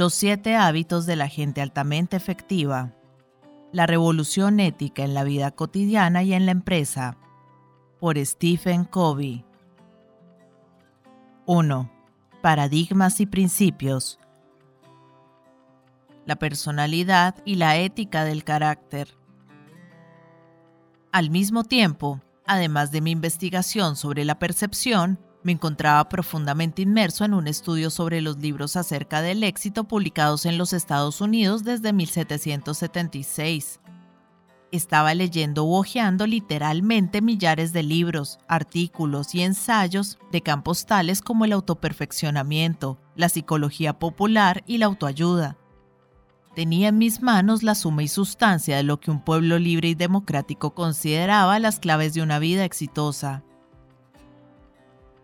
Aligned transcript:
Los 0.00 0.14
siete 0.14 0.56
hábitos 0.56 1.04
de 1.04 1.14
la 1.14 1.28
gente 1.28 1.60
altamente 1.60 2.16
efectiva. 2.16 2.94
La 3.70 3.84
revolución 3.84 4.58
ética 4.58 5.04
en 5.04 5.12
la 5.12 5.24
vida 5.24 5.50
cotidiana 5.50 6.22
y 6.22 6.32
en 6.32 6.46
la 6.46 6.52
empresa. 6.52 7.18
Por 7.98 8.16
Stephen 8.24 8.86
Covey. 8.86 9.44
1. 11.44 11.92
Paradigmas 12.40 13.20
y 13.20 13.26
principios. 13.26 14.18
La 16.24 16.36
personalidad 16.36 17.34
y 17.44 17.56
la 17.56 17.76
ética 17.76 18.24
del 18.24 18.42
carácter. 18.42 19.18
Al 21.12 21.28
mismo 21.28 21.62
tiempo, 21.62 22.22
además 22.46 22.90
de 22.90 23.02
mi 23.02 23.10
investigación 23.10 23.96
sobre 23.96 24.24
la 24.24 24.38
percepción, 24.38 25.18
me 25.42 25.52
encontraba 25.52 26.08
profundamente 26.08 26.82
inmerso 26.82 27.24
en 27.24 27.34
un 27.34 27.48
estudio 27.48 27.90
sobre 27.90 28.20
los 28.20 28.38
libros 28.38 28.76
acerca 28.76 29.22
del 29.22 29.42
éxito 29.42 29.84
publicados 29.84 30.44
en 30.46 30.58
los 30.58 30.72
Estados 30.72 31.20
Unidos 31.20 31.64
desde 31.64 31.92
1776. 31.92 33.80
Estaba 34.72 35.14
leyendo 35.14 35.64
o 35.64 35.80
hojeando 35.80 36.26
literalmente 36.26 37.22
millares 37.22 37.72
de 37.72 37.82
libros, 37.82 38.38
artículos 38.46 39.34
y 39.34 39.42
ensayos 39.42 40.18
de 40.30 40.42
campos 40.42 40.86
tales 40.86 41.22
como 41.22 41.44
el 41.44 41.52
autoperfeccionamiento, 41.52 42.98
la 43.16 43.28
psicología 43.28 43.98
popular 43.98 44.62
y 44.66 44.78
la 44.78 44.86
autoayuda. 44.86 45.56
Tenía 46.54 46.88
en 46.88 46.98
mis 46.98 47.22
manos 47.22 47.62
la 47.62 47.74
suma 47.74 48.02
y 48.02 48.08
sustancia 48.08 48.76
de 48.76 48.82
lo 48.82 49.00
que 49.00 49.10
un 49.10 49.24
pueblo 49.24 49.58
libre 49.58 49.88
y 49.88 49.94
democrático 49.94 50.74
consideraba 50.74 51.58
las 51.58 51.80
claves 51.80 52.14
de 52.14 52.22
una 52.22 52.38
vida 52.38 52.64
exitosa. 52.64 53.42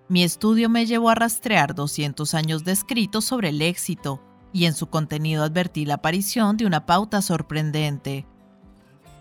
Mi 0.09 0.23
estudio 0.23 0.69
me 0.69 0.87
llevó 0.87 1.11
a 1.11 1.17
rastrear 1.17 1.75
200 1.75 2.35
años 2.35 2.65
de 2.65 2.73
escritos 2.73 3.25
sobre 3.25 3.49
el 3.49 3.61
éxito 3.61 4.23
y 4.53 4.67
en 4.67 4.75
su 4.75 4.87
contenido 4.87 5.43
advertí 5.43 5.85
la 5.85 5.95
aparición 5.95 6.57
de 6.57 6.67
una 6.67 6.87
pauta 6.87 7.23
sorprendente 7.23 8.27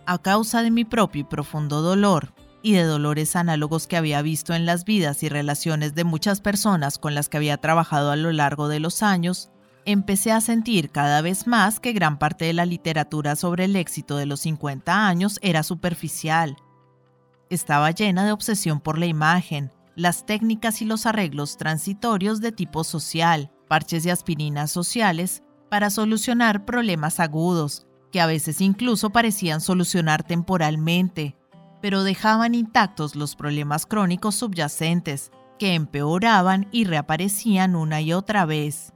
a 0.05 0.19
causa 0.19 0.61
de 0.61 0.72
mi 0.72 0.86
propio 0.86 1.22
y 1.22 1.23
profundo 1.23 1.81
dolor 1.81 2.33
y 2.61 2.73
de 2.73 2.83
dolores 2.83 3.36
análogos 3.36 3.88
que 3.88 3.97
había 3.97 4.22
visto 4.22 4.53
en 4.53 4.66
las 4.66 4.86
vidas 4.86 5.23
y 5.23 5.30
relaciones 5.30 5.94
de 5.95 6.03
muchas 6.03 6.42
personas 6.42 6.97
con 6.97 7.16
las 7.16 7.30
que 7.30 7.38
había 7.38 7.58
trabajado 7.58 8.11
a 8.11 8.16
lo 8.16 8.31
largo 8.31 8.67
de 8.67 8.80
los 8.80 9.03
años, 9.03 9.52
empecé 9.86 10.31
a 10.31 10.42
sentir 10.42 10.89
cada 10.89 11.22
vez 11.22 11.45
más 11.45 11.80
que 11.80 11.94
gran 11.94 12.17
parte 12.17 12.45
de 12.45 12.53
la 12.53 12.66
literatura 12.66 13.36
sobre 13.36 13.66
el 13.66 13.75
éxito 13.75 14.17
de 14.17 14.25
los 14.25 14.42
50 14.42 15.08
años 15.08 15.39
era 15.42 15.61
superficial. 15.64 16.55
Estaba 17.49 17.92
llena 17.92 18.25
de 18.25 18.31
obsesión 18.31 18.80
por 18.80 18.97
la 18.97 19.05
imagen, 19.05 19.72
las 19.96 20.26
técnicas 20.26 20.82
y 20.82 20.86
los 20.86 21.06
arreglos 21.06 21.58
transitorios 21.58 22.42
de 22.42 22.52
tipo 22.52 22.84
social, 22.84 23.52
parches 23.68 24.06
y 24.06 24.10
aspirinas 24.10 24.72
sociales, 24.72 25.44
para 25.70 25.90
solucionar 25.90 26.66
problemas 26.66 27.20
agudos, 27.20 27.88
que 28.12 28.22
a 28.22 28.28
veces 28.28 28.62
incluso 28.62 29.10
parecían 29.10 29.62
solucionar 29.62 30.23
temporalmente, 30.23 31.38
pero 31.82 32.04
dejaban 32.04 32.56
intactos 32.56 33.16
los 33.16 33.36
problemas 33.36 33.86
crónicos 33.86 34.36
subyacentes, 34.36 35.32
que 35.60 35.73
empeoraban 35.73 36.68
y 36.72 36.84
reaparecían 36.84 37.76
una 37.76 38.02
y 38.02 38.14
otra 38.14 38.46
vez. 38.46 38.94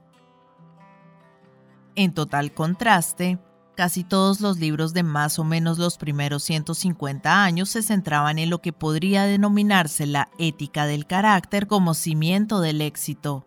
En 1.94 2.12
total 2.14 2.52
contraste, 2.52 3.38
casi 3.76 4.04
todos 4.04 4.40
los 4.40 4.58
libros 4.58 4.92
de 4.92 5.02
más 5.02 5.38
o 5.38 5.44
menos 5.44 5.78
los 5.78 5.96
primeros 5.96 6.42
150 6.44 7.42
años 7.42 7.70
se 7.70 7.82
centraban 7.82 8.38
en 8.38 8.50
lo 8.50 8.60
que 8.60 8.72
podría 8.72 9.24
denominarse 9.24 10.06
la 10.06 10.28
ética 10.38 10.86
del 10.86 11.06
carácter 11.06 11.66
como 11.66 11.94
cimiento 11.94 12.60
del 12.60 12.80
éxito, 12.80 13.46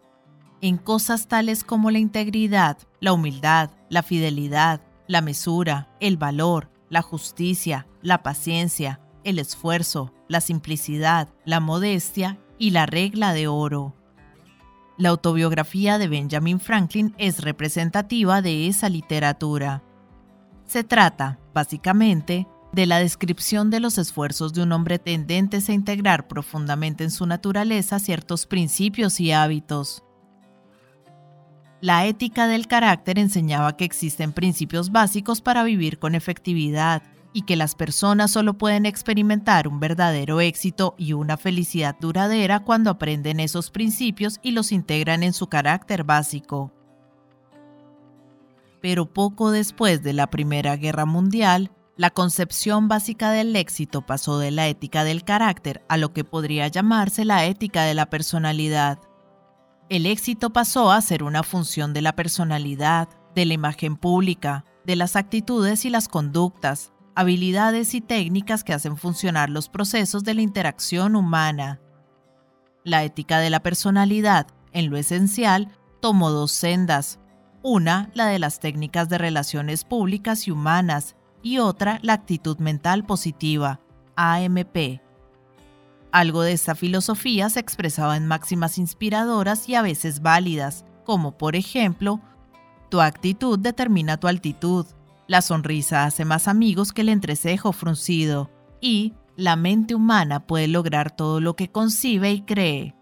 en 0.62 0.78
cosas 0.78 1.28
tales 1.28 1.64
como 1.64 1.92
la 1.92 2.00
integridad, 2.00 2.78
la 3.00 3.14
humildad, 3.14 3.72
la 3.90 4.02
fidelidad, 4.02 4.82
la 5.08 5.22
mesura, 5.22 5.90
el 6.00 6.18
valor, 6.18 6.70
la 6.90 7.02
justicia, 7.02 7.88
la 8.02 8.24
paciencia, 8.24 9.02
el 9.24 9.40
esfuerzo, 9.40 10.14
la 10.28 10.42
simplicidad, 10.42 11.30
la 11.46 11.60
modestia 11.60 12.40
y 12.58 12.72
la 12.72 12.86
regla 12.86 13.34
de 13.34 13.48
oro. 13.48 13.96
La 14.98 15.10
autobiografía 15.10 15.98
de 15.98 16.08
Benjamin 16.08 16.60
Franklin 16.60 17.16
es 17.18 17.42
representativa 17.42 18.42
de 18.42 18.68
esa 18.68 18.90
literatura. 18.90 19.84
Se 20.66 20.84
trata, 20.84 21.40
básicamente, 21.54 22.48
de 22.72 22.86
la 22.86 23.00
descripción 23.00 23.70
de 23.70 23.80
los 23.80 23.98
esfuerzos 23.98 24.54
de 24.54 24.64
un 24.64 24.72
hombre 24.72 24.98
tendentes 25.00 25.70
a 25.70 25.74
integrar 25.74 26.28
profundamente 26.28 27.04
en 27.04 27.12
su 27.12 27.26
naturaleza 27.26 28.00
ciertos 28.00 28.48
principios 28.48 29.20
y 29.20 29.32
hábitos, 29.32 30.04
la 31.84 32.06
ética 32.06 32.48
del 32.48 32.68
carácter 32.68 33.20
enseñaba 33.20 33.76
que 33.76 33.84
existen 33.84 34.32
principios 34.32 34.94
básicos 34.94 35.42
para 35.42 35.66
vivir 35.66 36.00
con 36.00 36.16
efectividad 36.16 37.04
y 37.34 37.42
que 37.42 37.58
las 37.58 37.76
personas 37.76 38.32
solo 38.32 38.58
pueden 38.58 38.86
experimentar 38.86 39.68
un 39.68 39.82
verdadero 39.82 40.40
éxito 40.40 40.96
y 40.98 41.12
una 41.12 41.36
felicidad 41.36 41.98
duradera 42.00 42.62
cuando 42.62 42.90
aprenden 42.90 43.42
esos 43.42 43.70
principios 43.70 44.40
y 44.42 44.52
los 44.52 44.72
integran 44.72 45.24
en 45.24 45.34
su 45.34 45.48
carácter 45.48 46.06
básico. 46.06 46.72
Pero 48.84 49.06
poco 49.06 49.52
después 49.52 50.04
de 50.04 50.12
la 50.12 50.30
Primera 50.30 50.76
Guerra 50.76 51.06
Mundial, 51.06 51.72
la 51.96 52.10
concepción 52.10 52.90
básica 52.90 53.32
del 53.32 53.56
éxito 53.56 54.06
pasó 54.06 54.40
de 54.40 54.52
la 54.52 54.68
ética 54.68 55.06
del 55.06 55.24
carácter 55.24 55.86
a 55.88 55.96
lo 55.96 56.12
que 56.12 56.26
podría 56.26 56.68
llamarse 56.68 57.24
la 57.24 57.46
ética 57.46 57.84
de 57.84 57.94
la 57.94 58.10
personalidad. 58.10 59.00
El 59.88 60.06
éxito 60.06 60.52
pasó 60.52 60.92
a 60.92 61.00
ser 61.00 61.24
una 61.24 61.44
función 61.44 61.94
de 61.94 62.02
la 62.02 62.14
personalidad, 62.18 63.08
de 63.34 63.46
la 63.46 63.54
imagen 63.54 63.96
pública, 63.96 64.66
de 64.86 64.98
las 64.98 65.16
actitudes 65.16 65.86
y 65.86 65.90
las 65.90 66.10
conductas, 66.10 66.92
habilidades 67.16 67.94
y 67.94 68.02
técnicas 68.02 68.66
que 68.66 68.74
hacen 68.74 68.98
funcionar 68.98 69.50
los 69.50 69.70
procesos 69.70 70.26
de 70.26 70.34
la 70.34 70.42
interacción 70.42 71.16
humana. 71.16 71.80
La 72.84 73.06
ética 73.06 73.40
de 73.40 73.50
la 73.50 73.64
personalidad, 73.64 74.48
en 74.74 74.90
lo 74.90 74.98
esencial, 74.98 75.70
tomó 76.02 76.32
dos 76.32 76.52
sendas. 76.52 77.22
Una, 77.64 78.12
la 78.14 78.28
de 78.28 78.38
las 78.38 78.60
técnicas 78.60 79.10
de 79.10 79.18
relaciones 79.18 79.84
públicas 79.84 80.48
y 80.48 80.52
humanas, 80.52 81.16
y 81.42 81.58
otra, 81.58 82.00
la 82.04 82.14
actitud 82.14 82.58
mental 82.60 83.04
positiva, 83.06 83.80
AMP, 84.16 85.02
algo 86.14 86.44
de 86.44 86.52
esta 86.52 86.76
filosofía 86.76 87.50
se 87.50 87.60
expresaba 87.60 88.16
en 88.16 88.28
máximas 88.28 88.78
inspiradoras 88.78 89.68
y 89.68 89.74
a 89.74 89.82
veces 89.82 90.22
válidas, 90.22 90.86
como 91.06 91.40
por 91.40 91.56
ejemplo, 91.56 92.22
tu 92.90 93.02
actitud 93.02 93.58
determina 93.58 94.18
tu 94.18 94.28
altitud, 94.28 94.86
la 95.26 95.42
sonrisa 95.42 96.06
hace 96.06 96.24
más 96.24 96.48
amigos 96.48 96.92
que 96.94 97.02
el 97.02 97.10
entrecejo 97.10 97.74
fruncido, 97.74 98.52
y 98.80 99.14
la 99.36 99.56
mente 99.56 99.96
humana 99.96 100.46
puede 100.46 100.68
lograr 100.68 101.10
todo 101.10 101.42
lo 101.42 101.56
que 101.56 101.72
concibe 101.72 102.32
y 102.32 102.42
cree. 102.42 102.94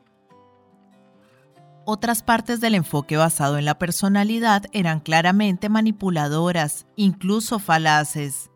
Otras 1.85 2.23
partes 2.23 2.61
del 2.61 2.75
enfoque 2.75 3.17
basado 3.17 3.57
en 3.57 3.65
la 3.65 3.77
personalidad 3.79 4.65
eran 4.71 4.99
claramente 4.99 5.67
manipuladoras, 5.67 6.85
incluso 6.95 7.59
falaces 7.59 8.51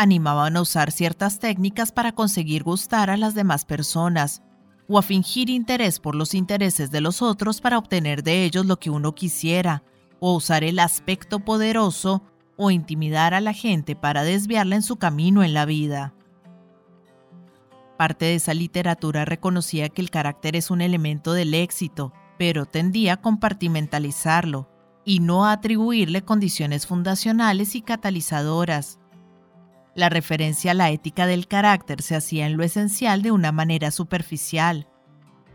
animaban 0.00 0.56
a 0.56 0.62
usar 0.62 0.92
ciertas 0.92 1.40
técnicas 1.40 1.92
para 1.92 2.12
conseguir 2.12 2.62
gustar 2.62 3.10
a 3.10 3.18
las 3.18 3.34
demás 3.34 3.66
personas 3.66 4.42
o 4.88 4.98
a 4.98 5.02
fingir 5.02 5.50
interés 5.50 6.00
por 6.00 6.14
los 6.14 6.32
intereses 6.34 6.90
de 6.90 7.02
los 7.02 7.20
otros 7.20 7.60
para 7.60 7.76
obtener 7.76 8.22
de 8.22 8.44
ellos 8.44 8.64
lo 8.64 8.78
que 8.78 8.88
uno 8.88 9.14
quisiera, 9.14 9.84
o 10.18 10.34
usar 10.34 10.64
el 10.64 10.78
aspecto 10.78 11.40
poderoso 11.40 12.22
o 12.56 12.70
intimidar 12.70 13.34
a 13.34 13.42
la 13.42 13.52
gente 13.52 13.94
para 13.94 14.22
desviarla 14.22 14.76
en 14.76 14.82
su 14.82 14.96
camino 14.96 15.44
en 15.44 15.52
la 15.52 15.66
vida. 15.66 16.14
Parte 17.98 18.24
de 18.24 18.36
esa 18.36 18.54
literatura 18.54 19.26
reconocía 19.26 19.90
que 19.90 20.00
el 20.00 20.08
carácter 20.08 20.56
es 20.56 20.70
un 20.70 20.80
elemento 20.80 21.34
del 21.34 21.52
éxito, 21.52 22.14
pero 22.40 22.64
tendía 22.64 23.12
a 23.12 23.16
compartimentalizarlo 23.18 24.66
y 25.04 25.20
no 25.20 25.44
a 25.44 25.52
atribuirle 25.52 26.22
condiciones 26.22 26.86
fundacionales 26.86 27.74
y 27.74 27.82
catalizadoras. 27.82 28.98
La 29.94 30.08
referencia 30.08 30.70
a 30.70 30.74
la 30.74 30.88
ética 30.88 31.26
del 31.26 31.48
carácter 31.48 32.00
se 32.00 32.16
hacía 32.16 32.46
en 32.46 32.56
lo 32.56 32.64
esencial 32.64 33.20
de 33.20 33.30
una 33.30 33.52
manera 33.52 33.90
superficial. 33.90 34.88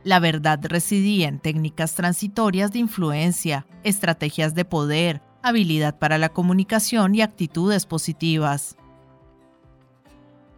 La 0.04 0.20
verdad 0.20 0.60
residía 0.62 1.28
en 1.28 1.40
técnicas 1.40 1.96
transitorias 1.96 2.72
de 2.72 2.78
influencia, 2.78 3.66
estrategias 3.84 4.54
de 4.54 4.66
poder, 4.66 5.24
habilidad 5.42 5.98
para 5.98 6.20
la 6.20 6.30
comunicación 6.30 7.16
y 7.16 7.24
actitudes 7.24 7.88
positivas. 7.88 8.78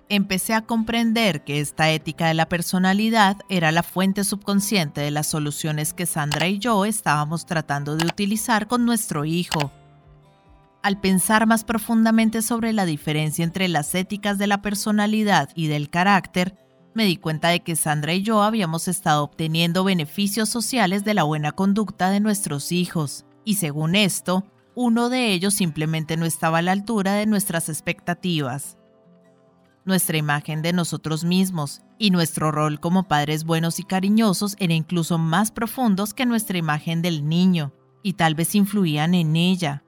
Empecé 0.09 0.54
a 0.54 0.62
comprender 0.62 1.44
que 1.44 1.59
esta 1.59 1.92
ética 1.92 2.27
de 2.27 2.33
la 2.33 2.48
personalidad 2.48 3.38
era 3.50 3.71
la 3.71 3.83
fuente 3.83 4.24
subconsciente 4.24 5.01
de 5.01 5.12
las 5.12 5.27
soluciones 5.27 5.94
que 5.94 6.06
Sandra 6.06 6.48
y 6.48 6.59
yo 6.59 6.86
estábamos 6.86 7.45
tratando 7.45 7.98
de 7.98 8.06
utilizar 8.06 8.68
con 8.68 8.86
nuestro 8.86 9.25
hijo 9.25 9.71
al 10.88 11.01
pensar 11.01 11.48
más 11.48 11.65
profundamente 11.65 12.42
sobre 12.42 12.71
la 12.71 12.86
diferencia 12.86 13.44
entre 13.44 13.68
las 13.68 13.94
éticas 13.94 14.38
de 14.38 14.48
la 14.48 14.62
personalidad 14.62 15.50
y 15.54 15.68
del 15.68 15.89
carácter, 15.89 16.56
me 16.94 17.03
di 17.03 17.18
cuenta 17.18 17.50
de 17.50 17.60
que 17.60 17.75
Sandra 17.75 18.13
y 18.13 18.24
yo 18.24 18.42
habíamos 18.42 18.88
estado 18.88 19.24
obteniendo 19.24 19.83
beneficios 19.83 20.48
sociales 20.48 21.03
de 21.03 21.13
la 21.13 21.24
buena 21.24 21.51
conducta 21.51 22.10
de 22.10 22.21
nuestros 22.21 22.71
hijos, 22.71 23.25
y 23.44 23.56
según 23.56 23.95
esto, 23.95 24.45
uno 24.75 25.10
de 25.10 25.33
ellos 25.33 25.56
simplemente 25.56 26.15
no 26.15 26.25
estaba 26.25 26.60
a 26.60 26.62
la 26.62 26.71
altura 26.71 27.15
de 27.15 27.25
nuestras 27.25 27.68
expectativas. 27.68 28.76
Nuestra 29.88 30.18
imagen 30.18 30.62
de 30.62 30.74
nosotros 30.74 31.24
mismos 31.24 31.81
y 31.98 32.12
nuestro 32.12 32.51
rol 32.51 32.81
como 32.81 33.07
padres 33.07 33.45
buenos 33.45 33.80
y 33.80 33.84
cariñosos 33.84 34.57
eran 34.60 34.75
incluso 34.75 35.18
más 35.18 35.50
profundos 35.50 36.13
que 36.13 36.25
nuestra 36.25 36.57
imagen 36.57 37.01
del 37.01 37.25
niño, 37.30 37.72
y 38.04 38.13
tal 38.13 38.36
vez 38.36 38.54
influían 38.54 39.13
en 39.13 39.38
ella. 39.38 39.86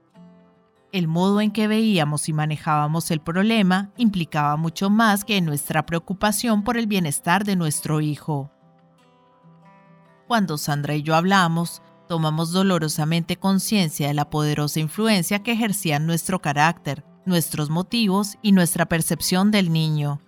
El 0.94 1.10
modo 1.10 1.42
en 1.42 1.52
que 1.52 1.68
veíamos 1.68 2.30
y 2.30 2.34
manejábamos 2.34 3.12
el 3.12 3.20
problema 3.20 3.92
implicaba 3.98 4.56
mucho 4.56 4.90
más 4.90 5.26
que 5.26 5.42
nuestra 5.42 5.86
preocupación 5.86 6.64
por 6.64 6.78
el 6.78 6.88
bienestar 6.88 7.44
de 7.44 7.58
nuestro 7.58 8.00
hijo. 8.00 8.50
Cuando 10.30 10.58
Sandra 10.58 10.96
y 10.96 11.04
yo 11.04 11.14
hablamos, 11.14 11.82
tomamos 12.08 12.54
dolorosamente 12.54 13.36
conciencia 13.36 14.08
de 14.08 14.14
la 14.14 14.30
poderosa 14.30 14.80
influencia 14.80 15.44
que 15.44 15.52
ejercían 15.52 16.08
nuestro 16.08 16.40
carácter, 16.40 17.04
nuestros 17.30 17.70
motivos 17.70 18.38
y 18.42 18.52
nuestra 18.52 18.88
percepción 18.88 19.52
del 19.52 19.72
niño. 19.72 20.20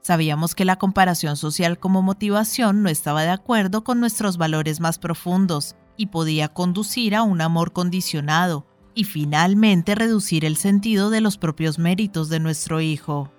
Sabíamos 0.00 0.56
que 0.56 0.64
la 0.64 0.76
comparación 0.76 1.36
social 1.36 1.78
como 1.78 2.02
motivación 2.02 2.82
no 2.82 2.88
estaba 2.88 3.22
de 3.22 3.30
acuerdo 3.30 3.84
con 3.84 4.00
nuestros 4.00 4.36
valores 4.36 4.80
más 4.80 4.98
profundos 4.98 5.76
y 5.96 6.06
podía 6.06 6.48
conducir 6.48 7.14
a 7.14 7.22
un 7.22 7.40
amor 7.40 7.72
condicionado 7.72 8.66
y 8.94 9.04
finalmente 9.04 9.94
reducir 9.94 10.44
el 10.44 10.56
sentido 10.56 11.10
de 11.10 11.20
los 11.20 11.38
propios 11.38 11.78
méritos 11.78 12.28
de 12.28 12.40
nuestro 12.40 12.80
hijo. 12.80 13.30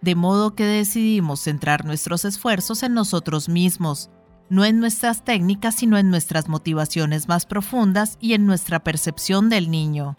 De 0.00 0.16
modo 0.16 0.56
que 0.56 0.64
decidimos 0.64 1.40
centrar 1.40 1.84
nuestros 1.84 2.24
esfuerzos 2.24 2.82
en 2.82 2.94
nosotros 2.94 3.48
mismos 3.48 4.10
no 4.50 4.64
en 4.64 4.80
nuestras 4.80 5.24
técnicas, 5.24 5.74
sino 5.74 5.98
en 5.98 6.10
nuestras 6.10 6.48
motivaciones 6.48 7.28
más 7.28 7.46
profundas 7.46 8.16
y 8.20 8.32
en 8.32 8.46
nuestra 8.46 8.82
percepción 8.82 9.48
del 9.48 9.70
niño. 9.70 10.16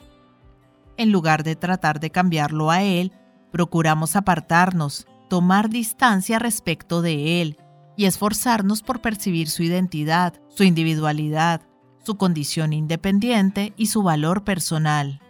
En 0.99 1.13
lugar 1.13 1.43
de 1.43 1.55
tratar 1.55 2.01
de 2.01 2.09
cambiarlo 2.09 2.71
a 2.71 2.83
él, 2.83 3.13
procuramos 3.53 4.17
apartarnos, 4.17 5.07
tomar 5.29 5.69
distancia 5.69 6.39
respecto 6.39 7.01
de 7.01 7.41
él 7.41 7.55
y 7.95 8.03
esforzarnos 8.03 8.81
por 8.81 8.99
percibir 8.99 9.49
su 9.49 9.63
identidad, 9.63 10.33
su 10.49 10.65
individualidad, 10.65 11.61
su 12.03 12.17
condición 12.17 12.73
independiente 12.73 13.71
y 13.77 13.85
su 13.85 14.03
valor 14.03 14.43
personal. 14.43 15.21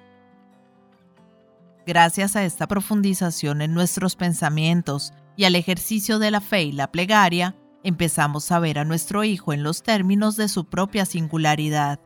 Gracias 1.85 2.35
a 2.35 2.43
esta 2.45 2.65
profundización 2.65 3.61
en 3.61 3.75
nuestros 3.75 4.15
pensamientos 4.15 5.13
y 5.37 5.43
al 5.43 5.53
ejercicio 5.53 6.17
de 6.17 6.31
la 6.31 6.41
fe 6.41 6.63
y 6.63 6.71
la 6.71 6.91
plegaria, 6.91 7.55
empezamos 7.83 8.51
a 8.51 8.57
ver 8.57 8.79
a 8.79 8.85
nuestro 8.85 9.23
hijo 9.23 9.53
en 9.53 9.61
los 9.61 9.83
términos 9.83 10.35
de 10.35 10.47
su 10.47 10.65
propia 10.65 11.05
singularidad. 11.05 11.99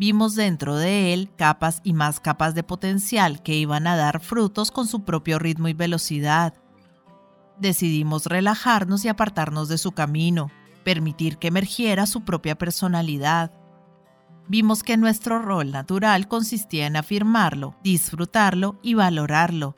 Vimos 0.00 0.34
dentro 0.34 0.76
de 0.76 1.12
él 1.12 1.28
capas 1.36 1.82
y 1.84 1.92
más 1.92 2.20
capas 2.20 2.54
de 2.54 2.62
potencial 2.62 3.42
que 3.42 3.54
iban 3.54 3.86
a 3.86 3.96
dar 3.96 4.20
frutos 4.20 4.70
con 4.70 4.86
su 4.86 5.04
propio 5.04 5.38
ritmo 5.38 5.68
y 5.68 5.74
velocidad. 5.74 6.54
Decidimos 7.58 8.24
relajarnos 8.24 9.04
y 9.04 9.08
apartarnos 9.08 9.68
de 9.68 9.76
su 9.76 9.92
camino, 9.92 10.50
permitir 10.84 11.36
que 11.36 11.48
emergiera 11.48 12.06
su 12.06 12.22
propia 12.22 12.56
personalidad. 12.56 13.52
Vimos 14.48 14.82
que 14.82 14.96
nuestro 14.96 15.38
rol 15.38 15.70
natural 15.70 16.28
consistía 16.28 16.86
en 16.86 16.96
afirmarlo, 16.96 17.76
disfrutarlo 17.84 18.78
y 18.82 18.94
valorarlo, 18.94 19.76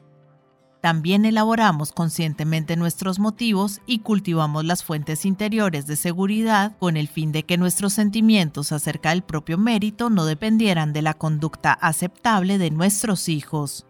también 0.82 1.24
elaboramos 1.24 1.92
conscientemente 1.92 2.74
nuestros 2.74 3.20
motivos 3.20 3.80
y 3.86 4.00
cultivamos 4.00 4.64
las 4.64 4.82
fuentes 4.82 5.24
interiores 5.24 5.86
de 5.86 5.94
seguridad 5.94 6.76
con 6.80 6.96
el 6.96 7.06
fin 7.06 7.30
de 7.30 7.44
que 7.44 7.56
nuestros 7.56 7.92
sentimientos 7.92 8.72
acerca 8.72 9.10
del 9.10 9.22
propio 9.22 9.58
mérito 9.58 10.10
no 10.10 10.24
dependieran 10.24 10.92
de 10.92 11.02
la 11.02 11.14
conducta 11.14 11.72
aceptable 11.72 12.58
de 12.58 12.72
nuestros 12.72 13.28
hijos. 13.28 13.86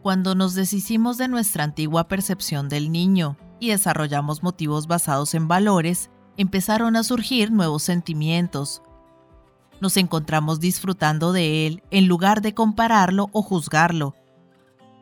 Cuando 0.00 0.34
nos 0.34 0.54
deshicimos 0.54 1.18
de 1.18 1.28
nuestra 1.28 1.64
antigua 1.64 2.08
percepción 2.08 2.70
del 2.70 2.90
niño 2.90 3.36
y 3.60 3.68
desarrollamos 3.68 4.42
motivos 4.42 4.86
basados 4.86 5.34
en 5.34 5.48
valores, 5.48 6.08
empezaron 6.38 6.96
a 6.96 7.02
surgir 7.02 7.52
nuevos 7.52 7.82
sentimientos. 7.82 8.80
Nos 9.82 9.98
encontramos 9.98 10.60
disfrutando 10.60 11.34
de 11.34 11.66
él 11.66 11.82
en 11.90 12.08
lugar 12.08 12.40
de 12.40 12.54
compararlo 12.54 13.28
o 13.32 13.42
juzgarlo, 13.42 14.14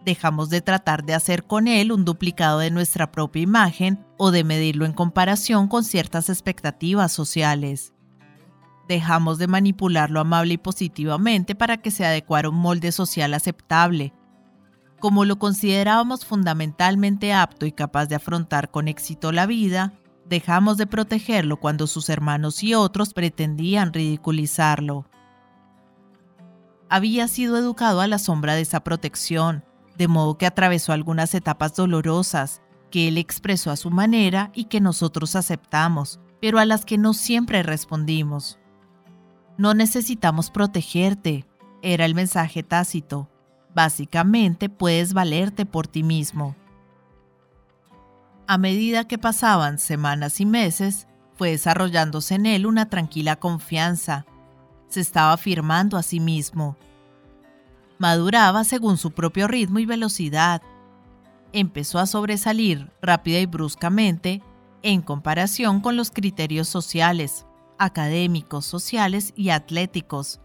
dejamos 0.08 0.48
de 0.48 0.62
tratar 0.62 1.04
de 1.04 1.12
hacer 1.12 1.44
con 1.44 1.68
él 1.68 1.92
un 1.92 2.06
duplicado 2.06 2.60
de 2.60 2.70
nuestra 2.70 3.12
propia 3.12 3.42
imagen 3.42 4.06
o 4.16 4.30
de 4.30 4.42
medirlo 4.42 4.86
en 4.86 4.94
comparación 4.94 5.68
con 5.68 5.84
ciertas 5.84 6.30
expectativas 6.30 7.12
sociales. 7.12 7.92
Dejamos 8.88 9.36
de 9.36 9.48
manipularlo 9.48 10.18
amable 10.18 10.54
y 10.54 10.56
positivamente 10.56 11.54
para 11.54 11.76
que 11.76 11.90
se 11.90 12.06
adecuara 12.06 12.48
un 12.48 12.56
molde 12.56 12.90
social 12.90 13.34
aceptable. 13.34 14.14
Como 14.98 15.26
lo 15.26 15.38
considerábamos 15.38 16.24
fundamentalmente 16.24 17.34
apto 17.34 17.66
y 17.66 17.72
capaz 17.72 18.06
de 18.06 18.14
afrontar 18.14 18.70
con 18.70 18.88
éxito 18.88 19.30
la 19.30 19.44
vida, 19.44 19.92
dejamos 20.24 20.78
de 20.78 20.86
protegerlo 20.86 21.58
cuando 21.58 21.86
sus 21.86 22.08
hermanos 22.08 22.62
y 22.62 22.72
otros 22.72 23.12
pretendían 23.12 23.92
ridiculizarlo. 23.92 25.04
Había 26.88 27.28
sido 27.28 27.58
educado 27.58 28.00
a 28.00 28.06
la 28.06 28.18
sombra 28.18 28.54
de 28.54 28.62
esa 28.62 28.80
protección, 28.80 29.67
de 29.98 30.08
modo 30.08 30.38
que 30.38 30.46
atravesó 30.46 30.92
algunas 30.92 31.34
etapas 31.34 31.74
dolorosas 31.74 32.62
que 32.90 33.08
él 33.08 33.18
expresó 33.18 33.70
a 33.70 33.76
su 33.76 33.90
manera 33.90 34.50
y 34.54 34.64
que 34.64 34.80
nosotros 34.80 35.36
aceptamos, 35.36 36.20
pero 36.40 36.58
a 36.58 36.64
las 36.64 36.84
que 36.84 36.96
no 36.96 37.12
siempre 37.12 37.62
respondimos. 37.62 38.58
No 39.58 39.74
necesitamos 39.74 40.50
protegerte, 40.50 41.44
era 41.82 42.04
el 42.04 42.14
mensaje 42.14 42.62
tácito. 42.62 43.28
Básicamente 43.74 44.68
puedes 44.68 45.12
valerte 45.12 45.66
por 45.66 45.88
ti 45.88 46.02
mismo. 46.02 46.56
A 48.46 48.56
medida 48.56 49.06
que 49.06 49.18
pasaban 49.18 49.78
semanas 49.78 50.40
y 50.40 50.46
meses, 50.46 51.06
fue 51.34 51.50
desarrollándose 51.50 52.36
en 52.36 52.46
él 52.46 52.66
una 52.66 52.88
tranquila 52.88 53.36
confianza. 53.36 54.26
Se 54.88 55.00
estaba 55.00 55.32
afirmando 55.32 55.96
a 55.96 56.02
sí 56.02 56.18
mismo, 56.18 56.76
maduraba 57.98 58.64
según 58.64 58.96
su 58.96 59.10
propio 59.10 59.48
ritmo 59.48 59.78
y 59.78 59.86
velocidad. 59.86 60.62
Empezó 61.52 61.98
a 61.98 62.06
sobresalir 62.06 62.90
rápida 63.02 63.40
y 63.40 63.46
bruscamente 63.46 64.42
en 64.82 65.02
comparación 65.02 65.80
con 65.80 65.96
los 65.96 66.10
criterios 66.10 66.68
sociales, 66.68 67.46
académicos, 67.78 68.64
sociales 68.64 69.32
y 69.36 69.50
atléticos, 69.50 70.40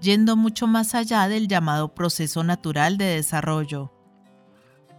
yendo 0.00 0.36
mucho 0.36 0.66
más 0.66 0.94
allá 0.94 1.28
del 1.28 1.48
llamado 1.48 1.94
proceso 1.94 2.42
natural 2.42 2.98
de 2.98 3.06
desarrollo. 3.06 3.92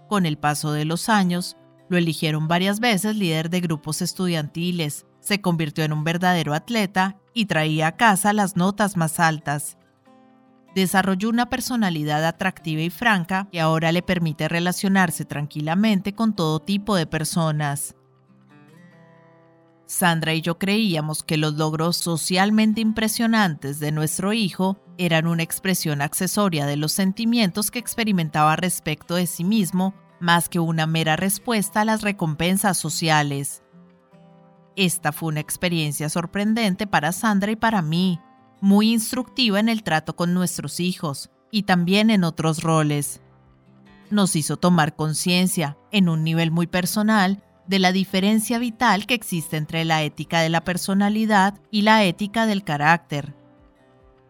Con 0.07 0.25
el 0.25 0.37
paso 0.37 0.71
de 0.71 0.85
los 0.85 1.09
años, 1.09 1.57
lo 1.89 1.97
eligieron 1.97 2.47
varias 2.47 2.79
veces 2.79 3.15
líder 3.15 3.49
de 3.49 3.61
grupos 3.61 4.01
estudiantiles, 4.01 5.05
se 5.19 5.41
convirtió 5.41 5.83
en 5.83 5.93
un 5.93 6.03
verdadero 6.03 6.53
atleta 6.53 7.17
y 7.33 7.45
traía 7.45 7.87
a 7.87 7.97
casa 7.97 8.31
las 8.31 8.55
notas 8.55 8.95
más 8.95 9.19
altas 9.19 9.76
desarrolló 10.81 11.29
una 11.29 11.49
personalidad 11.49 12.23
atractiva 12.23 12.81
y 12.81 12.89
franca 12.91 13.47
que 13.51 13.59
ahora 13.59 13.91
le 13.91 14.03
permite 14.03 14.47
relacionarse 14.47 15.25
tranquilamente 15.25 16.13
con 16.13 16.35
todo 16.35 16.59
tipo 16.59 16.95
de 16.95 17.07
personas. 17.07 17.95
Sandra 19.87 20.33
y 20.33 20.41
yo 20.41 20.59
creíamos 20.59 21.23
que 21.23 21.37
los 21.37 21.55
logros 21.55 21.97
socialmente 21.97 22.81
impresionantes 22.81 23.79
de 23.79 23.91
nuestro 23.91 24.33
hijo 24.33 24.77
eran 24.97 25.27
una 25.27 25.43
expresión 25.43 26.01
accesoria 26.01 26.65
de 26.65 26.75
los 26.75 26.91
sentimientos 26.91 27.71
que 27.71 27.79
experimentaba 27.79 28.55
respecto 28.55 29.15
de 29.15 29.25
sí 29.25 29.43
mismo, 29.43 29.95
más 30.19 30.49
que 30.49 30.59
una 30.59 30.85
mera 30.85 31.15
respuesta 31.15 31.81
a 31.81 31.85
las 31.85 32.01
recompensas 32.01 32.77
sociales. 32.77 33.63
Esta 34.75 35.11
fue 35.11 35.29
una 35.29 35.39
experiencia 35.39 36.09
sorprendente 36.09 36.85
para 36.85 37.13
Sandra 37.13 37.51
y 37.51 37.55
para 37.55 37.81
mí, 37.81 38.19
muy 38.61 38.91
instructiva 38.91 39.59
en 39.59 39.69
el 39.69 39.83
trato 39.83 40.15
con 40.15 40.33
nuestros 40.33 40.79
hijos 40.79 41.29
y 41.51 41.63
también 41.63 42.09
en 42.09 42.23
otros 42.23 42.61
roles. 42.61 43.21
Nos 44.09 44.35
hizo 44.35 44.57
tomar 44.57 44.95
conciencia, 44.95 45.77
en 45.91 46.09
un 46.09 46.23
nivel 46.23 46.51
muy 46.51 46.67
personal, 46.67 47.43
de 47.67 47.79
la 47.79 47.91
diferencia 47.91 48.59
vital 48.59 49.05
que 49.05 49.13
existe 49.13 49.57
entre 49.57 49.83
la 49.85 50.03
ética 50.03 50.39
de 50.39 50.49
la 50.49 50.63
personalidad 50.63 51.59
y 51.69 51.81
la 51.81 52.03
ética 52.05 52.45
del 52.45 52.63
carácter. 52.63 53.35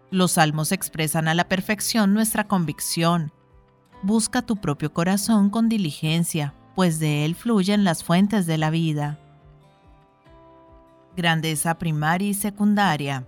Los 0.10 0.34
salmos 0.34 0.72
expresan 0.72 1.28
a 1.28 1.36
la 1.36 1.48
perfección 1.48 2.14
nuestra 2.14 2.48
convicción. 2.48 3.32
Busca 4.02 4.42
tu 4.42 4.58
propio 4.58 4.94
corazón 4.94 5.50
con 5.50 5.70
diligencia, 5.70 6.56
pues 6.76 7.00
de 7.00 7.26
él 7.26 7.36
fluyen 7.36 7.84
las 7.84 8.04
fuentes 8.04 8.46
de 8.48 8.58
la 8.58 8.70
vida. 8.70 9.20
Grandeza 11.16 11.78
primaria 11.78 12.30
y 12.30 12.34
secundaria. 12.34 13.28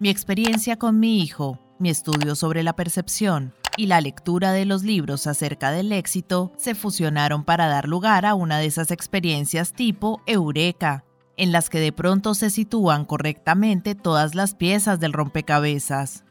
Mi 0.00 0.10
experiencia 0.10 0.78
con 0.78 1.00
mi 1.00 1.20
hijo, 1.20 1.58
mi 1.80 1.90
estudio 1.90 2.36
sobre 2.36 2.62
la 2.62 2.76
percepción 2.76 3.52
y 3.76 3.86
la 3.86 4.00
lectura 4.00 4.52
de 4.52 4.64
los 4.64 4.84
libros 4.84 5.26
acerca 5.26 5.72
del 5.72 5.90
éxito 5.90 6.52
se 6.56 6.76
fusionaron 6.76 7.42
para 7.42 7.66
dar 7.66 7.88
lugar 7.88 8.24
a 8.24 8.34
una 8.36 8.58
de 8.58 8.66
esas 8.66 8.92
experiencias 8.92 9.72
tipo 9.72 10.22
Eureka, 10.26 11.04
en 11.36 11.50
las 11.50 11.68
que 11.68 11.80
de 11.80 11.90
pronto 11.90 12.34
se 12.34 12.50
sitúan 12.50 13.06
correctamente 13.06 13.96
todas 13.96 14.36
las 14.36 14.54
piezas 14.54 15.00
del 15.00 15.12
rompecabezas. 15.12 16.24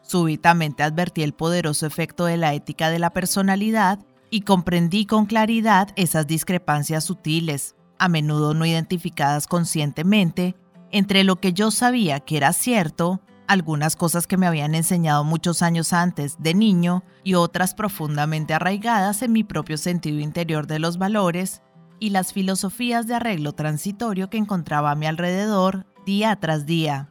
Súbitamente 0.00 0.82
advertí 0.82 1.22
el 1.22 1.34
poderoso 1.34 1.84
efecto 1.86 2.24
de 2.24 2.38
la 2.38 2.54
ética 2.54 2.88
de 2.88 2.98
la 2.98 3.10
personalidad 3.10 3.98
y 4.30 4.40
comprendí 4.40 5.04
con 5.04 5.26
claridad 5.26 5.90
esas 5.96 6.26
discrepancias 6.26 7.04
sutiles, 7.04 7.76
a 7.98 8.08
menudo 8.08 8.54
no 8.54 8.64
identificadas 8.64 9.46
conscientemente, 9.46 10.56
entre 10.90 11.24
lo 11.24 11.36
que 11.36 11.52
yo 11.52 11.70
sabía 11.70 12.20
que 12.20 12.36
era 12.36 12.52
cierto, 12.52 13.20
algunas 13.46 13.96
cosas 13.96 14.26
que 14.26 14.36
me 14.36 14.46
habían 14.46 14.74
enseñado 14.74 15.24
muchos 15.24 15.62
años 15.62 15.92
antes 15.92 16.36
de 16.38 16.54
niño 16.54 17.02
y 17.24 17.34
otras 17.34 17.74
profundamente 17.74 18.54
arraigadas 18.54 19.22
en 19.22 19.32
mi 19.32 19.42
propio 19.42 19.76
sentido 19.76 20.20
interior 20.20 20.66
de 20.66 20.78
los 20.78 20.98
valores, 20.98 21.62
y 22.00 22.10
las 22.10 22.32
filosofías 22.32 23.06
de 23.06 23.14
arreglo 23.14 23.52
transitorio 23.52 24.30
que 24.30 24.38
encontraba 24.38 24.90
a 24.90 24.94
mi 24.94 25.06
alrededor 25.06 25.86
día 26.06 26.34
tras 26.36 26.64
día. 26.64 27.10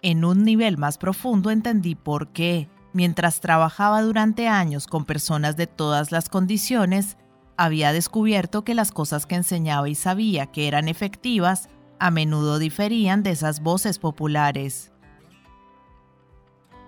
En 0.00 0.24
un 0.24 0.44
nivel 0.44 0.78
más 0.78 0.96
profundo 0.96 1.50
entendí 1.50 1.94
por 1.94 2.28
qué, 2.28 2.68
mientras 2.92 3.40
trabajaba 3.40 4.02
durante 4.02 4.46
años 4.46 4.86
con 4.86 5.04
personas 5.04 5.56
de 5.56 5.66
todas 5.66 6.12
las 6.12 6.28
condiciones, 6.28 7.16
había 7.56 7.92
descubierto 7.92 8.62
que 8.64 8.74
las 8.74 8.92
cosas 8.92 9.26
que 9.26 9.34
enseñaba 9.34 9.88
y 9.88 9.94
sabía 9.94 10.46
que 10.46 10.68
eran 10.68 10.88
efectivas 10.88 11.68
a 11.98 12.10
menudo 12.10 12.58
diferían 12.58 13.22
de 13.22 13.30
esas 13.30 13.60
voces 13.60 13.98
populares. 13.98 14.92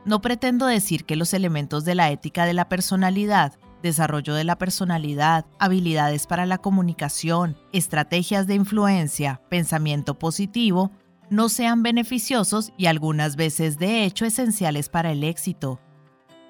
No 0.04 0.20
pretendo 0.20 0.66
decir 0.66 1.04
que 1.04 1.16
los 1.16 1.34
elementos 1.34 1.84
de 1.84 1.94
la 1.94 2.10
ética 2.10 2.44
de 2.44 2.54
la 2.54 2.68
personalidad 2.68 3.58
desarrollo 3.82 4.34
de 4.34 4.44
la 4.44 4.58
personalidad, 4.58 5.46
habilidades 5.58 6.26
para 6.26 6.46
la 6.46 6.58
comunicación, 6.58 7.56
estrategias 7.72 8.46
de 8.46 8.54
influencia, 8.54 9.40
pensamiento 9.48 10.18
positivo, 10.18 10.90
no 11.30 11.48
sean 11.48 11.82
beneficiosos 11.82 12.72
y 12.76 12.86
algunas 12.86 13.36
veces 13.36 13.78
de 13.78 14.04
hecho 14.04 14.24
esenciales 14.24 14.88
para 14.88 15.12
el 15.12 15.24
éxito. 15.24 15.80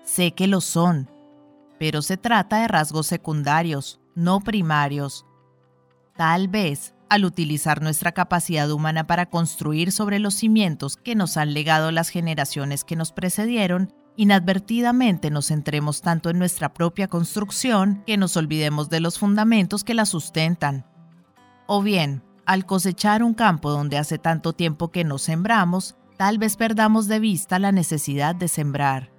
Sé 0.03 0.33
que 0.33 0.47
lo 0.47 0.61
son, 0.61 1.11
pero 1.79 2.03
se 2.03 2.17
trata 2.17 2.61
de 2.61 2.69
rasgos 2.69 3.07
secundarios, 3.07 4.01
no 4.15 4.41
primarios. 4.41 5.27
Tal 6.17 6.49
vez, 6.49 6.95
al 7.09 7.25
utilizar 7.25 7.83
nuestra 7.83 8.13
capacidad 8.13 8.71
humana 8.71 9.07
para 9.07 9.27
construir 9.27 9.93
sobre 9.93 10.19
los 10.19 10.35
cimientos 10.35 10.97
que 10.97 11.15
nos 11.15 11.37
han 11.37 11.55
legado 11.55 11.91
las 11.93 12.09
generaciones 12.09 12.85
que 12.85 12.97
nos 12.97 13.13
precedieron, 13.13 13.93
inadvertidamente 14.17 15.31
nos 15.31 15.49
centremos 15.49 16.01
tanto 16.01 16.31
en 16.31 16.39
nuestra 16.39 16.73
propia 16.73 17.09
construcción 17.09 18.03
que 18.07 18.17
nos 18.17 18.37
olvidemos 18.37 18.89
de 18.89 19.01
los 19.01 19.19
fundamentos 19.19 19.85
que 19.85 19.95
la 19.95 20.07
sustentan. 20.07 20.87
O 21.67 21.83
bien, 21.83 22.23
al 22.45 22.65
cosechar 22.65 23.23
un 23.23 23.35
campo 23.35 23.71
donde 23.71 23.99
hace 23.99 24.19
tanto 24.19 24.53
tiempo 24.53 24.91
que 24.91 25.05
no 25.05 25.19
sembramos, 25.19 25.97
tal 26.17 26.39
vez 26.39 26.57
perdamos 26.57 27.09
de 27.09 27.21
vista 27.21 27.59
la 27.59 27.73
necesidad 27.73 28.35
de 28.35 28.49
sembrar. 28.49 29.13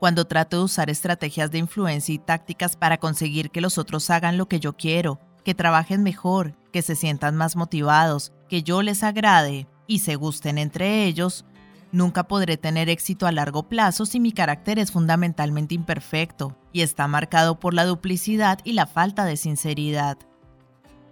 Cuando 0.00 0.24
trato 0.24 0.58
de 0.58 0.64
usar 0.64 0.90
estrategias 0.90 1.50
de 1.52 1.58
influencia 1.58 2.14
y 2.14 2.18
tácticas 2.18 2.76
para 2.76 2.98
conseguir 2.98 3.50
que 3.50 3.60
los 3.60 3.78
otros 3.78 4.10
hagan 4.10 4.36
lo 4.36 4.46
que 4.48 4.58
yo 4.58 4.76
quiero, 4.76 5.20
que 5.44 5.54
trabajen 5.54 6.02
mejor, 6.02 6.54
que 6.72 6.82
se 6.82 6.94
sientan 6.94 7.36
más 7.36 7.56
motivados, 7.56 8.32
que 8.48 8.62
yo 8.62 8.82
les 8.82 9.02
agrade 9.02 9.66
y 9.86 10.00
se 10.00 10.16
gusten 10.16 10.58
entre 10.58 11.04
ellos, 11.04 11.44
Nunca 11.92 12.24
podré 12.24 12.56
tener 12.56 12.88
éxito 12.88 13.26
a 13.26 13.32
largo 13.32 13.64
plazo 13.64 14.06
si 14.06 14.18
mi 14.18 14.32
carácter 14.32 14.78
es 14.78 14.90
fundamentalmente 14.90 15.74
imperfecto 15.74 16.56
y 16.72 16.80
está 16.80 17.06
marcado 17.06 17.60
por 17.60 17.74
la 17.74 17.84
duplicidad 17.84 18.60
y 18.64 18.72
la 18.72 18.86
falta 18.86 19.26
de 19.26 19.36
sinceridad. 19.36 20.16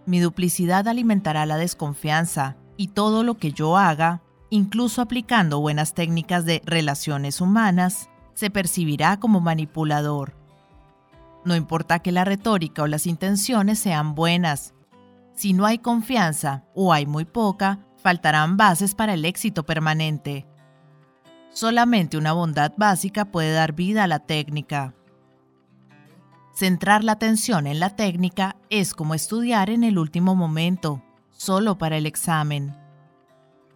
Mi 0.06 0.20
duplicidad 0.20 0.88
alimentará 0.88 1.44
la 1.44 1.58
desconfianza 1.58 2.56
y 2.78 2.88
todo 2.88 3.24
lo 3.24 3.36
que 3.36 3.52
yo 3.52 3.76
haga, 3.76 4.22
incluso 4.48 5.02
aplicando 5.02 5.60
buenas 5.60 5.92
técnicas 5.92 6.46
de 6.46 6.62
relaciones 6.64 7.42
humanas, 7.42 8.08
se 8.32 8.48
percibirá 8.48 9.20
como 9.20 9.40
manipulador. 9.40 10.39
No 11.44 11.56
importa 11.56 12.00
que 12.00 12.12
la 12.12 12.24
retórica 12.24 12.82
o 12.82 12.86
las 12.86 13.06
intenciones 13.06 13.78
sean 13.78 14.14
buenas. 14.14 14.74
Si 15.34 15.52
no 15.52 15.64
hay 15.64 15.78
confianza 15.78 16.64
o 16.74 16.92
hay 16.92 17.06
muy 17.06 17.24
poca, 17.24 17.80
faltarán 17.96 18.56
bases 18.56 18.94
para 18.94 19.14
el 19.14 19.24
éxito 19.24 19.64
permanente. 19.64 20.46
Solamente 21.52 22.16
una 22.16 22.32
bondad 22.32 22.72
básica 22.76 23.24
puede 23.24 23.52
dar 23.52 23.72
vida 23.72 24.04
a 24.04 24.06
la 24.06 24.20
técnica. 24.20 24.94
Centrar 26.54 27.04
la 27.04 27.12
atención 27.12 27.66
en 27.66 27.80
la 27.80 27.96
técnica 27.96 28.56
es 28.68 28.92
como 28.92 29.14
estudiar 29.14 29.70
en 29.70 29.82
el 29.82 29.98
último 29.98 30.36
momento, 30.36 31.02
solo 31.30 31.78
para 31.78 31.96
el 31.96 32.06
examen. 32.06 32.76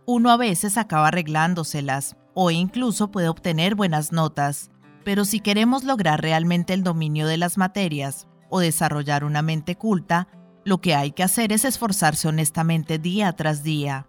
Uno 0.06 0.30
a 0.30 0.36
veces 0.36 0.76
acaba 0.76 1.08
arreglándoselas 1.08 2.16
o 2.34 2.50
incluso 2.50 3.10
puede 3.10 3.28
obtener 3.28 3.74
buenas 3.74 4.12
notas, 4.12 4.70
pero 5.04 5.24
si 5.24 5.40
queremos 5.40 5.84
lograr 5.84 6.22
realmente 6.22 6.72
el 6.72 6.82
dominio 6.82 7.26
de 7.26 7.36
las 7.36 7.58
materias 7.58 8.26
o 8.48 8.60
desarrollar 8.60 9.24
una 9.24 9.42
mente 9.42 9.76
culta, 9.76 10.28
lo 10.64 10.80
que 10.80 10.94
hay 10.94 11.12
que 11.12 11.22
hacer 11.22 11.52
es 11.52 11.64
esforzarse 11.64 12.28
honestamente 12.28 12.98
día 12.98 13.32
tras 13.32 13.62
día. 13.62 14.06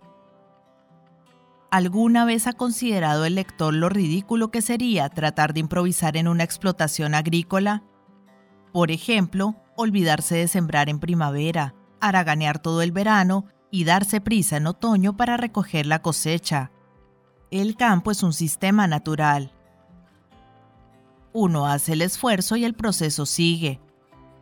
¿Alguna 1.70 2.24
vez 2.24 2.48
ha 2.48 2.54
considerado 2.54 3.26
el 3.26 3.36
lector 3.36 3.74
lo 3.74 3.90
ridículo 3.90 4.50
que 4.50 4.62
sería 4.62 5.10
tratar 5.10 5.54
de 5.54 5.60
improvisar 5.60 6.16
en 6.16 6.30
una 6.30 6.44
explotación 6.44 7.16
agrícola? 7.16 7.84
Por 8.72 8.92
ejemplo, 8.92 9.56
olvidarse 9.76 10.36
de 10.36 10.48
sembrar 10.48 10.90
en 10.90 11.00
primavera, 11.00 11.76
haraganear 12.00 12.60
todo 12.60 12.82
el 12.82 12.94
verano 12.94 13.46
y 13.72 13.84
darse 13.84 14.22
prisa 14.22 14.58
en 14.58 14.68
otoño 14.68 15.18
para 15.18 15.36
recoger 15.36 15.86
la 15.86 16.02
cosecha. 16.02 16.72
El 17.52 17.76
campo 17.76 18.12
es 18.12 18.24
un 18.24 18.32
sistema 18.32 18.88
natural. 18.88 19.55
Uno 21.38 21.68
hace 21.68 21.92
el 21.92 22.02
esfuerzo 22.02 22.56
y 22.56 22.64
el 22.64 22.76
proceso 22.76 23.26
sigue. 23.26 23.82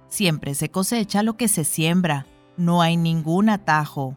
Siempre 0.09 0.53
se 0.53 0.69
cosecha 0.69 1.23
lo 1.23 1.38
que 1.38 1.47
se 1.47 1.63
siembra, 1.63 2.27
no 2.55 2.83
hay 2.83 2.97
ningún 2.97 3.50
atajo. 3.50 4.15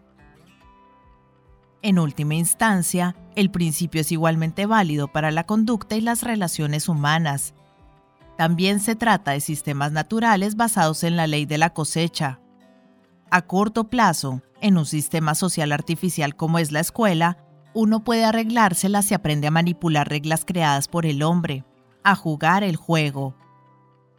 En 1.80 1.98
última 1.98 2.34
instancia, 2.34 3.16
el 3.34 3.50
principio 3.50 4.02
es 4.02 4.12
igualmente 4.12 4.66
válido 4.66 5.08
para 5.08 5.30
la 5.30 5.44
conducta 5.44 5.96
y 5.96 6.02
las 6.02 6.22
relaciones 6.22 6.90
humanas. 6.90 7.54
También 8.36 8.78
se 8.80 8.94
trata 8.94 9.30
de 9.30 9.40
sistemas 9.40 9.90
naturales 9.92 10.54
basados 10.54 11.02
en 11.02 11.16
la 11.16 11.26
ley 11.26 11.46
de 11.46 11.56
la 11.56 11.70
cosecha. 11.70 12.40
A 13.30 13.40
corto 13.40 13.84
plazo, 13.84 14.42
en 14.60 14.76
un 14.76 14.84
sistema 14.84 15.34
social 15.34 15.72
artificial 15.72 16.36
como 16.36 16.58
es 16.58 16.72
la 16.72 16.80
escuela, 16.80 17.38
uno 17.72 18.04
puede 18.04 18.26
arreglársela 18.26 19.00
si 19.00 19.14
aprende 19.14 19.46
a 19.46 19.50
manipular 19.50 20.10
reglas 20.10 20.44
creadas 20.44 20.88
por 20.88 21.06
el 21.06 21.22
hombre, 21.22 21.64
a 22.06 22.14
jugar 22.14 22.62
el 22.62 22.76
juego. 22.76 23.34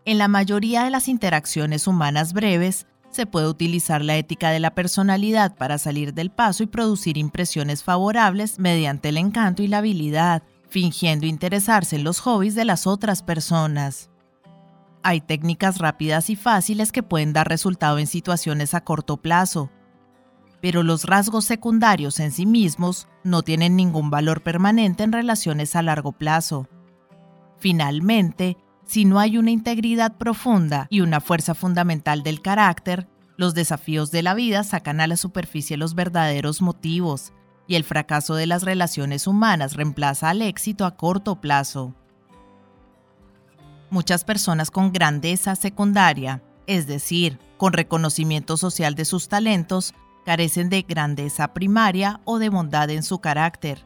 En 0.03 0.17
la 0.17 0.27
mayoría 0.27 0.83
de 0.83 0.89
las 0.89 1.07
interacciones 1.07 1.87
humanas 1.87 2.33
breves, 2.33 2.85
se 3.09 3.25
puede 3.25 3.47
utilizar 3.47 4.03
la 4.03 4.17
ética 4.17 4.49
de 4.49 4.59
la 4.59 4.75
personalidad 4.75 5.55
para 5.55 5.77
salir 5.77 6.13
del 6.13 6.29
paso 6.29 6.63
y 6.63 6.67
producir 6.67 7.17
impresiones 7.17 7.83
favorables 7.83 8.59
mediante 8.59 9.07
el 9.07 9.15
encanto 9.15 9.63
y 9.63 9.67
la 9.69 9.77
habilidad, 9.77 10.43
fingiendo 10.67 11.25
interesarse 11.25 11.95
en 11.95 12.03
los 12.03 12.19
hobbies 12.19 12.55
de 12.55 12.65
las 12.65 12.87
otras 12.87 13.23
personas. 13.23 14.09
Hay 15.01 15.21
técnicas 15.21 15.77
rápidas 15.77 16.29
y 16.29 16.35
fáciles 16.35 16.91
que 16.91 17.03
pueden 17.03 17.31
dar 17.31 17.47
resultado 17.47 17.99
en 17.99 18.07
situaciones 18.07 18.73
a 18.73 18.81
corto 18.81 19.15
plazo, 19.15 19.71
pero 20.59 20.83
los 20.83 21.05
rasgos 21.05 21.45
secundarios 21.45 22.19
en 22.19 22.33
sí 22.33 22.45
mismos 22.45 23.07
no 23.23 23.43
tienen 23.43 23.77
ningún 23.77 24.09
valor 24.09 24.43
permanente 24.43 25.03
en 25.03 25.13
relaciones 25.13 25.73
a 25.77 25.81
largo 25.83 26.11
plazo. 26.11 26.67
Finalmente, 27.59 28.57
si 28.85 29.05
no 29.05 29.19
hay 29.19 29.37
una 29.37 29.51
integridad 29.51 30.17
profunda 30.17 30.87
y 30.89 31.01
una 31.01 31.19
fuerza 31.19 31.53
fundamental 31.55 32.23
del 32.23 32.41
carácter, 32.41 33.07
los 33.35 33.53
desafíos 33.53 34.11
de 34.11 34.23
la 34.23 34.33
vida 34.33 34.63
sacan 34.63 35.01
a 35.01 35.07
la 35.07 35.17
superficie 35.17 35.77
los 35.77 35.93
verdaderos 35.93 36.61
motivos, 36.61 37.33
y 37.67 37.75
el 37.75 37.83
fracaso 37.83 38.35
de 38.35 38.47
las 38.47 38.63
relaciones 38.63 39.27
humanas 39.27 39.75
reemplaza 39.75 40.29
al 40.29 40.41
éxito 40.41 40.85
a 40.85 40.95
corto 40.95 41.41
plazo. 41.41 41.93
Muchas 43.89 44.23
personas 44.23 44.71
con 44.71 44.91
grandeza 44.91 45.55
secundaria, 45.55 46.41
es 46.65 46.87
decir, 46.87 47.39
con 47.57 47.73
reconocimiento 47.73 48.57
social 48.57 48.95
de 48.95 49.05
sus 49.05 49.27
talentos, 49.27 49.93
carecen 50.25 50.69
de 50.69 50.81
grandeza 50.81 51.53
primaria 51.53 52.21
o 52.25 52.39
de 52.39 52.49
bondad 52.49 52.89
en 52.89 53.03
su 53.03 53.19
carácter. 53.19 53.85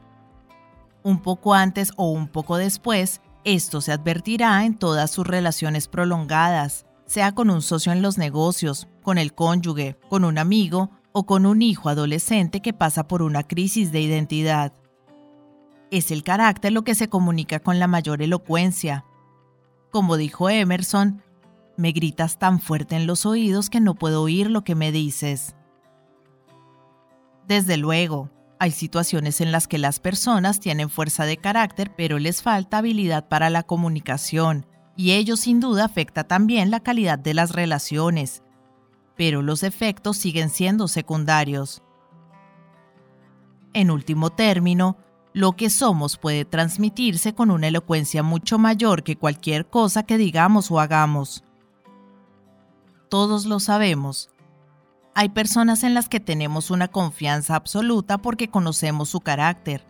Un 1.04 1.22
poco 1.22 1.54
antes 1.54 1.92
o 1.98 2.12
un 2.12 2.28
poco 2.28 2.58
después, 2.58 3.22
esto 3.44 3.82
se 3.82 3.92
advertirá 3.92 4.66
en 4.66 4.78
todas 4.78 5.12
sus 5.12 5.26
relaciones 5.26 5.88
prolongadas, 5.88 6.86
sea 7.06 7.34
con 7.34 7.50
un 7.50 7.62
socio 7.62 7.92
en 7.92 8.02
los 8.02 8.18
negocios, 8.18 8.88
con 9.02 9.18
el 9.18 9.34
cónyuge, 9.34 9.98
con 10.10 10.24
un 10.24 10.38
amigo 10.38 10.92
o 11.12 11.26
con 11.26 11.46
un 11.46 11.62
hijo 11.62 11.90
adolescente 11.90 12.62
que 12.62 12.74
pasa 12.74 13.08
por 13.08 13.22
una 13.22 13.44
crisis 13.44 13.92
de 13.92 14.02
identidad. 14.02 14.74
Es 15.90 16.12
el 16.12 16.24
carácter 16.24 16.72
lo 16.72 16.84
que 16.84 16.96
se 16.96 17.10
comunica 17.10 17.60
con 17.60 17.80
la 17.80 17.88
mayor 17.88 18.22
elocuencia. 18.22 19.04
Como 19.92 20.16
dijo 20.16 20.50
Emerson, 20.50 21.22
me 21.76 21.92
gritas 21.92 22.38
tan 22.38 22.60
fuerte 22.62 22.96
en 22.96 23.08
los 23.08 23.26
oídos 23.26 23.70
que 23.70 23.82
no 23.82 23.96
puedo 23.96 24.22
oír 24.22 24.50
lo 24.50 24.64
que 24.64 24.76
me 24.76 24.92
dices. 24.92 25.56
Desde 27.48 27.76
luego, 27.76 28.30
hay 28.62 28.70
situaciones 28.70 29.42
en 29.42 29.52
las 29.52 29.68
que 29.68 29.80
las 29.80 30.00
personas 30.00 30.60
tienen 30.60 30.92
fuerza 30.92 31.26
de 31.26 31.38
carácter, 31.38 31.96
pero 31.98 32.20
les 32.20 32.44
falta 32.44 32.78
habilidad 32.78 33.28
para 33.28 33.50
la 33.50 33.64
comunicación, 33.64 34.68
y 34.96 35.14
ello 35.14 35.36
sin 35.36 35.60
duda 35.60 35.86
afecta 35.86 36.26
también 36.26 36.70
la 36.70 36.80
calidad 36.80 37.18
de 37.18 37.34
las 37.34 37.54
relaciones. 37.54 38.44
Pero 39.18 39.42
los 39.42 39.64
efectos 39.64 40.18
siguen 40.18 40.52
siendo 40.52 40.88
secundarios. 40.88 41.82
En 43.74 43.90
último 43.90 44.30
término, 44.30 44.96
lo 45.34 45.54
que 45.54 45.72
somos 45.72 46.18
puede 46.18 46.46
transmitirse 46.46 47.34
con 47.34 47.50
una 47.50 47.70
elocuencia 47.70 48.22
mucho 48.22 48.60
mayor 48.60 49.02
que 49.02 49.18
cualquier 49.18 49.66
cosa 49.72 50.04
que 50.04 50.20
digamos 50.20 50.70
o 50.70 50.80
hagamos. 50.80 51.44
Todos 53.10 53.48
lo 53.48 53.60
sabemos. 53.60 54.30
Hay 55.14 55.30
personas 55.30 55.84
en 55.84 55.94
las 55.94 56.08
que 56.08 56.20
tenemos 56.20 56.72
una 56.72 56.88
confianza 56.88 57.56
absoluta 57.56 58.18
porque 58.20 58.50
conocemos 58.50 59.10
su 59.10 59.20
carácter. 59.20 59.86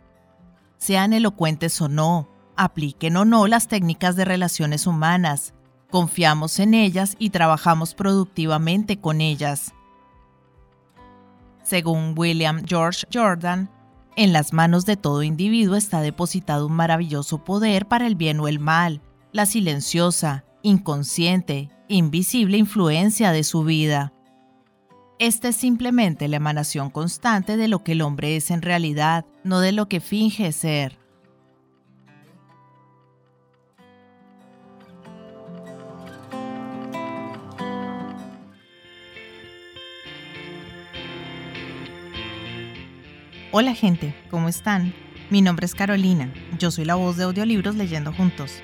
Sean 0.77 1.13
elocuentes 1.13 1.79
o 1.81 1.87
no, 1.87 2.27
apliquen 2.55 3.17
o 3.17 3.25
no 3.25 3.45
las 3.45 3.67
técnicas 3.67 4.15
de 4.15 4.25
relaciones 4.25 4.87
humanas, 4.87 5.53
confiamos 5.91 6.57
en 6.59 6.73
ellas 6.73 7.15
y 7.19 7.29
trabajamos 7.29 7.93
productivamente 7.93 8.99
con 8.99 9.21
ellas. 9.21 9.73
Según 11.61 12.15
William 12.17 12.63
George 12.65 13.05
Jordan, 13.13 13.69
en 14.15 14.33
las 14.33 14.53
manos 14.53 14.85
de 14.85 14.97
todo 14.97 15.21
individuo 15.21 15.75
está 15.75 16.01
depositado 16.01 16.65
un 16.65 16.73
maravilloso 16.73 17.43
poder 17.43 17.87
para 17.87 18.07
el 18.07 18.15
bien 18.15 18.39
o 18.39 18.47
el 18.47 18.59
mal, 18.59 19.01
la 19.31 19.45
silenciosa, 19.45 20.45
inconsciente, 20.63 21.69
invisible 21.87 22.57
influencia 22.57 23.31
de 23.31 23.43
su 23.43 23.63
vida. 23.63 24.13
Esta 25.21 25.49
es 25.49 25.55
simplemente 25.55 26.27
la 26.27 26.37
emanación 26.37 26.89
constante 26.89 27.55
de 27.55 27.67
lo 27.67 27.83
que 27.83 27.91
el 27.91 28.01
hombre 28.01 28.35
es 28.35 28.49
en 28.49 28.63
realidad, 28.63 29.23
no 29.43 29.59
de 29.59 29.71
lo 29.71 29.87
que 29.87 29.99
finge 29.99 30.51
ser. 30.51 30.97
Hola 43.51 43.75
gente, 43.75 44.15
¿cómo 44.31 44.49
están? 44.49 44.91
Mi 45.29 45.43
nombre 45.43 45.67
es 45.67 45.75
Carolina, 45.75 46.33
yo 46.57 46.71
soy 46.71 46.85
la 46.85 46.95
voz 46.95 47.17
de 47.17 47.25
audiolibros 47.25 47.75
leyendo 47.75 48.11
juntos. 48.11 48.63